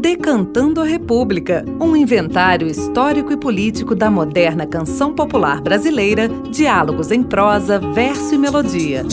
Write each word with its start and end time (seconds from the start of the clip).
Decantando 0.00 0.80
a 0.80 0.84
República, 0.84 1.64
um 1.80 1.96
inventário 1.96 2.68
histórico 2.68 3.32
e 3.32 3.36
político 3.36 3.94
da 3.94 4.08
moderna 4.08 4.66
canção 4.66 5.12
popular 5.12 5.60
brasileira, 5.60 6.28
diálogos 6.50 7.10
em 7.10 7.22
prosa, 7.22 7.78
verso 7.78 8.34
e 8.34 8.38
melodia. 8.38 9.04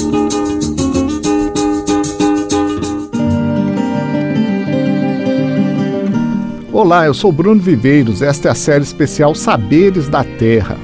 Olá, 6.72 7.08
eu 7.08 7.14
sou 7.16 7.32
Bruno 7.32 7.60
Viveiros. 7.60 8.22
Esta 8.22 8.50
é 8.50 8.52
a 8.52 8.56
série 8.56 8.84
especial 8.84 9.34
Saberes 9.34 10.08
da 10.08 10.24
Terra. 10.24 10.78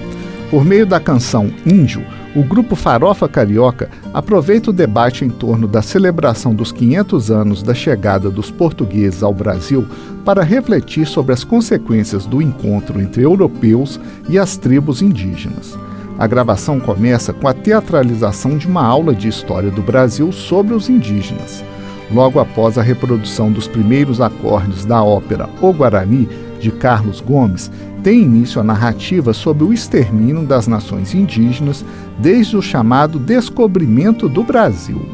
Por 0.49 0.65
meio 0.65 0.87
da 0.87 0.99
canção 0.99 1.53
Índio, 1.65 2.03
o 2.35 2.43
grupo 2.43 2.75
Farofa 2.75 3.27
Carioca 3.27 3.89
aproveita 4.11 4.71
o 4.71 4.73
debate 4.73 5.23
em 5.23 5.29
torno 5.29 5.67
da 5.67 5.81
celebração 5.81 6.55
dos 6.55 6.71
500 6.71 7.29
anos 7.29 7.61
da 7.61 7.73
chegada 7.75 8.29
dos 8.29 8.49
portugueses 8.49 9.21
ao 9.21 9.33
Brasil 9.33 9.85
para 10.25 10.41
refletir 10.41 11.05
sobre 11.05 11.33
as 11.33 11.43
consequências 11.43 12.25
do 12.25 12.41
encontro 12.41 12.99
entre 12.99 13.23
europeus 13.23 13.99
e 14.27 14.39
as 14.39 14.57
tribos 14.57 15.01
indígenas. 15.01 15.77
A 16.17 16.25
gravação 16.25 16.79
começa 16.79 17.33
com 17.33 17.47
a 17.47 17.53
teatralização 17.53 18.57
de 18.57 18.67
uma 18.67 18.83
aula 18.83 19.13
de 19.13 19.27
história 19.27 19.69
do 19.69 19.81
Brasil 19.81 20.31
sobre 20.31 20.73
os 20.73 20.89
indígenas. 20.89 21.63
Logo 22.11 22.39
após 22.39 22.77
a 22.77 22.81
reprodução 22.81 23.51
dos 23.51 23.67
primeiros 23.67 24.21
acordes 24.21 24.85
da 24.85 25.03
ópera 25.03 25.49
O 25.61 25.73
Guarani, 25.73 26.27
de 26.63 26.71
Carlos 26.71 27.19
Gomes, 27.19 27.69
tem 28.01 28.21
início 28.21 28.59
a 28.59 28.63
narrativa 28.63 29.33
sobre 29.33 29.65
o 29.65 29.73
extermínio 29.73 30.43
das 30.43 30.65
nações 30.65 31.13
indígenas 31.13 31.85
desde 32.17 32.55
o 32.55 32.61
chamado 32.61 33.19
descobrimento 33.19 34.29
do 34.29 34.43
Brasil. 34.43 35.05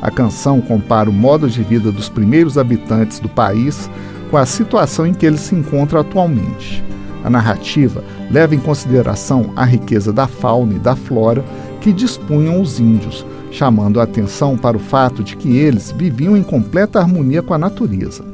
A 0.00 0.10
canção 0.10 0.60
compara 0.60 1.10
o 1.10 1.12
modo 1.12 1.48
de 1.48 1.62
vida 1.62 1.90
dos 1.90 2.08
primeiros 2.08 2.56
habitantes 2.56 3.18
do 3.18 3.28
país 3.28 3.90
com 4.30 4.36
a 4.36 4.46
situação 4.46 5.06
em 5.06 5.12
que 5.12 5.26
ele 5.26 5.36
se 5.36 5.54
encontra 5.54 6.00
atualmente. 6.00 6.82
A 7.24 7.30
narrativa 7.30 8.04
leva 8.30 8.54
em 8.54 8.58
consideração 8.58 9.50
a 9.56 9.64
riqueza 9.64 10.12
da 10.12 10.28
fauna 10.28 10.74
e 10.74 10.78
da 10.78 10.94
flora 10.94 11.44
que 11.80 11.92
dispunham 11.92 12.60
os 12.60 12.78
índios, 12.78 13.26
chamando 13.50 13.98
a 13.98 14.04
atenção 14.04 14.56
para 14.56 14.76
o 14.76 14.80
fato 14.80 15.22
de 15.24 15.36
que 15.36 15.56
eles 15.56 15.90
viviam 15.90 16.36
em 16.36 16.42
completa 16.42 17.00
harmonia 17.00 17.42
com 17.42 17.54
a 17.54 17.58
natureza. 17.58 18.24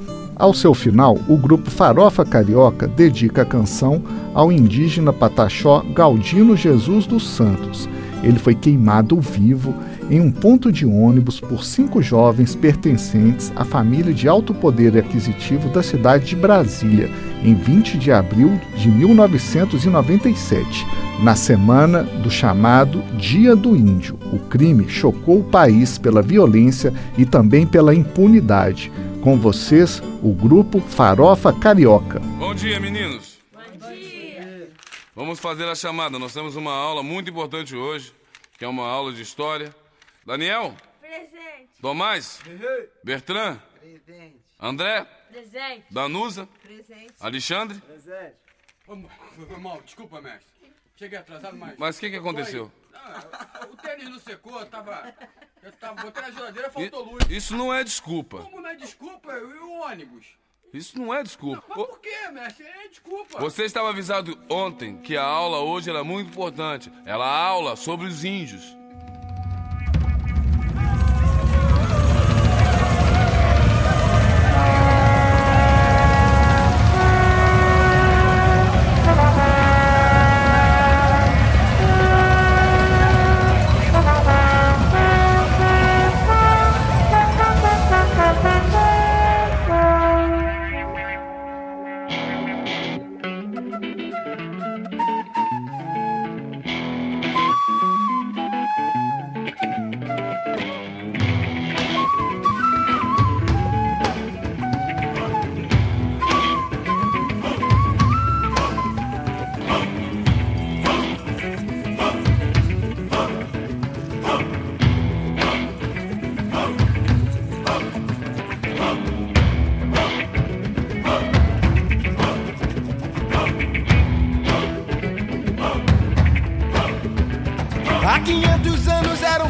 Ao 0.41 0.55
seu 0.55 0.73
final, 0.73 1.19
o 1.29 1.37
grupo 1.37 1.71
Farofa 1.71 2.25
Carioca 2.25 2.89
dedica 2.89 3.43
a 3.43 3.45
canção 3.45 4.03
ao 4.33 4.51
indígena 4.51 5.13
pataxó 5.13 5.85
Galdino 5.95 6.57
Jesus 6.57 7.07
dos 7.07 7.29
Santos. 7.29 7.87
Ele 8.23 8.39
foi 8.39 8.55
queimado 8.55 9.21
vivo 9.21 9.75
em 10.09 10.19
um 10.19 10.33
ponto 10.33 10.73
de 10.73 10.87
ônibus 10.87 11.39
por 11.39 11.63
cinco 11.63 12.01
jovens 12.01 12.55
pertencentes 12.55 13.53
à 13.55 13.67
família 13.67 14.15
de 14.15 14.27
alto 14.29 14.55
poder 14.55 14.97
aquisitivo 14.97 15.69
da 15.69 15.83
cidade 15.83 16.25
de 16.25 16.37
Brasília, 16.37 17.11
em 17.45 17.55
20 17.55 17.99
de 17.99 18.11
abril 18.11 18.59
de 18.79 18.89
1997, 18.89 20.87
na 21.23 21.37
semana 21.37 22.03
do 22.03 22.31
chamado 22.31 23.03
Dia 23.19 23.55
do 23.55 23.77
Índio. 23.77 24.19
O 24.33 24.39
crime 24.39 24.89
chocou 24.89 25.41
o 25.41 25.45
país 25.45 25.99
pela 25.99 26.23
violência 26.23 26.95
e 27.19 27.27
também 27.27 27.67
pela 27.67 27.95
impunidade. 27.95 28.91
Com 29.23 29.39
vocês, 29.39 30.01
o 30.23 30.33
grupo 30.33 30.81
Farofa 30.81 31.53
Carioca. 31.53 32.19
Bom 32.21 32.55
dia, 32.55 32.81
meninos. 32.81 33.39
Bom 33.53 33.91
dia. 33.91 34.73
Vamos 35.15 35.39
fazer 35.39 35.69
a 35.69 35.75
chamada. 35.75 36.19
Nós 36.19 36.33
temos 36.33 36.57
uma 36.57 36.73
aula 36.73 37.03
muito 37.03 37.29
importante 37.29 37.77
hoje, 37.77 38.15
que 38.57 38.65
é 38.65 38.69
uma 38.69 38.87
aula 38.87 39.13
de 39.13 39.21
história. 39.21 39.75
Daniel? 40.25 40.75
Presente. 41.03 41.69
Tomás? 41.83 42.39
Presente. 42.43 42.89
Bertrand? 43.05 43.59
Presente. 43.79 44.41
André? 44.59 45.05
Presente. 45.31 45.85
Danusa? 45.91 46.49
Presente. 46.63 47.13
Alexandre? 47.21 47.79
Presente. 47.79 48.37
Foi 48.87 49.59
mal, 49.59 49.83
desculpa, 49.83 50.23
mestre. 50.23 50.49
Cheguei 50.97 51.19
atrasado, 51.19 51.57
mas. 51.59 51.75
Mas 51.79 51.97
o 51.99 52.01
que, 52.01 52.11
que 52.11 52.17
aconteceu? 52.17 52.73
Não, 52.93 53.73
o 53.73 53.77
tênis 53.77 54.09
não 54.09 54.19
secou, 54.19 54.65
tava. 54.67 55.15
Eu 55.63 55.73
tava, 55.73 56.03
botei 56.03 56.23
na 56.23 56.31
geladeira, 56.31 56.71
faltou 56.71 57.05
luz. 57.05 57.25
Isso 57.29 57.55
não 57.55 57.73
é 57.73 57.85
desculpa. 57.85 58.39
Como 58.39 58.60
desculpa? 58.81 59.33
E 59.33 59.59
o 59.59 59.81
ônibus? 59.83 60.27
Isso 60.73 60.99
não 60.99 61.13
é 61.13 61.23
desculpa. 61.23 61.63
Não, 61.69 61.77
mas 61.77 61.87
por 61.87 62.01
quê, 62.01 62.29
mestre? 62.33 62.65
É 62.65 62.89
desculpa. 62.89 63.41
Você 63.41 63.65
estava 63.65 63.89
avisado 63.89 64.39
ontem 64.49 64.99
que 64.99 65.17
a 65.17 65.25
aula 65.25 65.59
hoje 65.59 65.91
era 65.91 66.05
muito 66.05 66.31
importante. 66.31 66.93
Ela 67.05 67.27
aula 67.27 67.75
sobre 67.77 68.07
os 68.07 68.25
índios. 68.25 68.80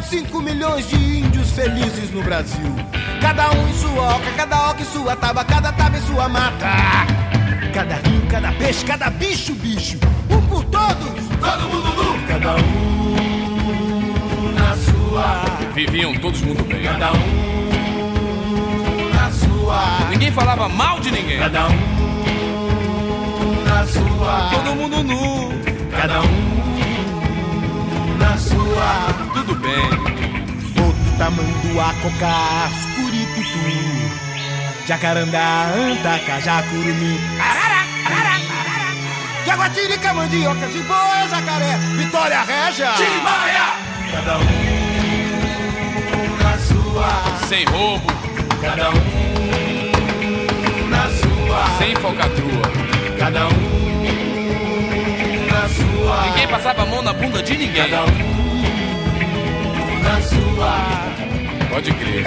5 0.01 0.41
milhões 0.41 0.87
de 0.87 0.95
índios 0.95 1.51
felizes 1.51 2.11
no 2.11 2.23
Brasil. 2.23 2.75
Cada 3.21 3.51
um 3.51 3.67
em 3.67 3.73
sua 3.73 4.15
oca, 4.15 4.31
cada 4.35 4.69
oca 4.71 4.81
em 4.81 4.85
sua 4.85 5.15
taba, 5.15 5.45
cada 5.45 5.71
taba 5.71 5.97
em 5.97 6.01
sua 6.01 6.27
mata. 6.27 6.67
Cada 7.73 7.95
rio, 7.95 8.21
cada 8.29 8.51
peixe, 8.53 8.83
cada 8.85 9.09
bicho, 9.09 9.53
bicho. 9.55 9.97
Um 10.29 10.41
por 10.47 10.63
todos, 10.65 11.23
todo 11.39 11.69
mundo 11.69 11.93
nu. 11.95 12.27
Cada 12.27 12.55
um 12.55 14.51
na 14.53 14.75
sua. 14.75 15.43
Viviam 15.73 16.13
todos 16.15 16.41
muito 16.41 16.63
bem. 16.63 16.83
Cada 16.83 17.13
um 17.13 19.09
na 19.13 19.31
sua. 19.31 20.09
Ninguém 20.09 20.31
falava 20.31 20.67
mal 20.67 20.99
de 20.99 21.11
ninguém. 21.11 21.39
Cada 21.39 21.67
um 21.67 23.63
na 23.65 23.85
sua. 23.85 24.49
Todo 24.51 24.75
mundo 24.75 25.03
nu. 25.03 25.51
Cada 25.91 26.21
um 26.21 26.60
sua. 28.41 29.13
Tudo 29.33 29.55
bem. 29.55 29.89
Outro 30.83 31.17
tamanduá, 31.17 31.93
cocar, 32.01 32.69
curipitu. 32.95 33.61
Jacarandá, 34.87 35.67
anta, 35.75 36.19
curumim. 36.69 37.19
Arara, 37.39 37.81
arara, 38.05 38.35
arara. 38.59 38.89
Jaguatirica, 39.45 40.13
mandioca, 40.13 40.67
jiboia, 40.67 41.27
jacaré. 41.29 41.77
Vitória, 41.97 42.41
régia. 42.43 42.91
Timbaia! 42.93 43.67
Cada 44.11 44.37
um 44.37 44.43
na 46.43 46.57
sua. 46.57 47.09
Sem 47.47 47.65
roubo, 47.65 48.11
Cada 48.61 48.89
um 48.89 49.01
na 50.89 51.03
sua. 51.19 51.77
sem 51.77 51.95
falcatrua. 51.95 52.67
Cada 53.17 53.47
um. 53.47 53.70
Ninguém 56.41 56.57
passava 56.57 56.81
a 56.81 56.85
mão 56.87 57.03
na 57.03 57.13
bunda 57.13 57.43
de 57.43 57.55
ninguém. 57.55 57.87
Cada 57.87 58.03
um 58.03 58.09
na 60.01 60.21
sua. 60.23 60.73
Pode 61.69 61.93
crer. 61.93 62.25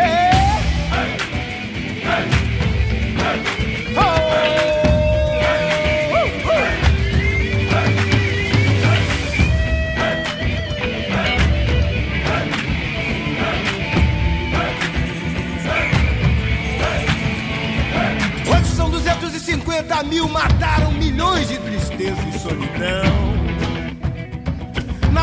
Hoje 18.49 18.77
são 18.77 18.91
250 18.91 20.03
mil, 20.05 20.29
mataram 20.29 20.93
milhões 20.93 21.49
de 21.49 21.59
tristeza 21.59 22.23
e 22.33 22.39
solidão. 22.39 23.34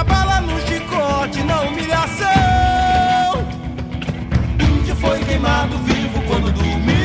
Bala, 0.03 0.41
no 0.41 0.59
chicote, 0.61 1.43
na 1.43 1.61
humilhação. 1.61 2.27
Índio 4.59 4.95
foi 4.95 5.19
queimado 5.19 5.77
vivo 5.79 6.21
quando 6.27 6.51
dormiu. 6.51 7.01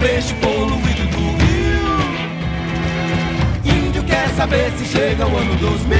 peixe 0.00 0.34
poluído 0.34 1.06
do 1.08 1.18
rio. 1.44 1.96
Índio 3.64 4.02
quer 4.04 4.28
saber 4.30 4.72
se 4.72 4.84
chega 4.86 5.26
o 5.26 5.36
ano 5.36 5.54
2000. 5.56 5.98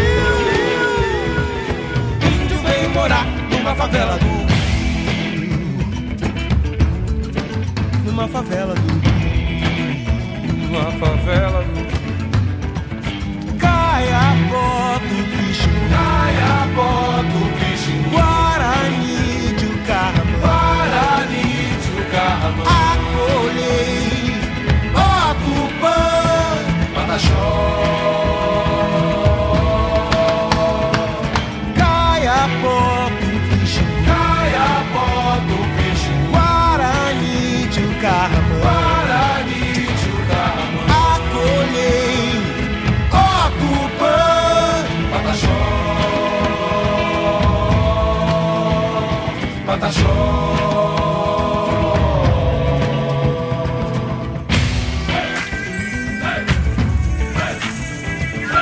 Índio 2.43 2.59
vem 2.59 2.89
morar 2.89 3.27
numa 3.51 3.75
favela 3.75 4.19
do 4.19 4.27
Rio. 4.27 4.47
Numa 8.05 8.27
favela 8.29 8.75
do 8.75 8.81
Rio. 8.81 9.11
Numa 10.69 10.93
favela 10.93 11.63
do 11.63 11.70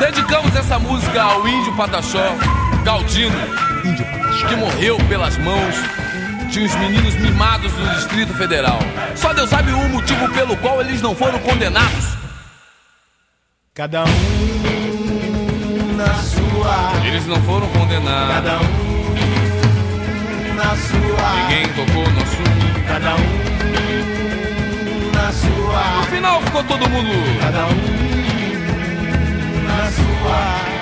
Dedicamos 0.01 0.57
essa 0.57 0.79
música 0.79 1.23
ao 1.23 1.47
índio 1.47 1.77
Pataxó, 1.77 2.35
Galdino, 2.83 3.37
que 4.49 4.57
morreu 4.57 4.97
pelas 5.09 5.37
mãos 5.39 5.75
de 6.51 6.61
uns 6.61 6.75
meninos 6.77 7.15
mimados 7.17 7.73
do 7.73 7.95
Distrito 7.95 8.33
Federal. 8.35 8.79
Só 9.15 9.35
Deus 9.35 9.51
sabe 9.51 9.71
o 9.73 9.89
motivo 9.89 10.29
pelo 10.33 10.57
qual 10.57 10.81
eles 10.81 11.03
não 11.03 11.15
foram 11.15 11.39
condenados. 11.41 12.17
Cada 13.75 14.05
um 14.05 15.97
na 15.97 16.15
sua, 16.15 17.07
Eles 17.07 17.27
não 17.27 17.41
foram 17.43 17.67
condenados. 17.69 18.88
Na 20.58 20.76
sua, 20.76 21.28
Ninguém 21.43 21.66
tocou 21.69 22.06
no 22.10 22.20
assunto. 22.22 22.66
cada 22.88 23.14
um 23.16 23.28
na 25.14 25.26
No 25.26 25.32
sua, 25.32 26.02
final 26.10 26.43
ficou 26.43 26.64
todo 26.64 26.88
mundo. 26.90 27.40
cada 27.40 27.66
um 27.66 27.76
na 29.66 29.90
sua. 29.90 30.78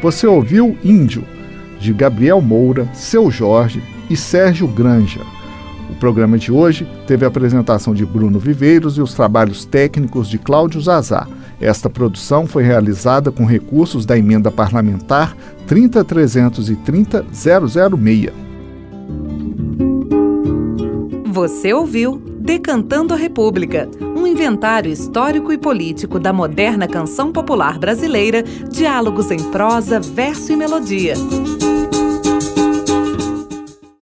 Você 0.00 0.28
ouviu 0.28 0.78
Índio, 0.84 1.24
de 1.80 1.92
Gabriel 1.92 2.40
Moura, 2.40 2.88
Seu 2.94 3.32
Jorge 3.32 3.82
e 4.08 4.16
Sérgio 4.16 4.68
Granja. 4.68 5.22
O 5.90 5.94
programa 5.94 6.38
de 6.38 6.52
hoje 6.52 6.86
teve 7.06 7.24
a 7.24 7.28
apresentação 7.28 7.92
de 7.92 8.06
Bruno 8.06 8.38
Viveiros 8.38 8.96
e 8.96 9.00
os 9.00 9.12
trabalhos 9.12 9.64
técnicos 9.64 10.28
de 10.28 10.38
Cláudio 10.38 10.80
Zazá. 10.80 11.26
Esta 11.60 11.90
produção 11.90 12.46
foi 12.46 12.62
realizada 12.62 13.32
com 13.32 13.44
recursos 13.44 14.06
da 14.06 14.16
emenda 14.16 14.52
parlamentar 14.52 15.36
3033006. 15.66 18.30
Você 21.26 21.72
ouviu 21.72 22.22
Decantando 22.38 23.12
a 23.12 23.16
República, 23.16 23.88
inventário 24.28 24.90
histórico 24.90 25.52
e 25.52 25.58
político 25.58 26.18
da 26.20 26.32
moderna 26.32 26.86
canção 26.86 27.32
popular 27.32 27.78
brasileira, 27.78 28.42
diálogos 28.42 29.30
em 29.30 29.42
prosa, 29.50 29.98
verso 29.98 30.52
e 30.52 30.56
melodia. 30.56 31.14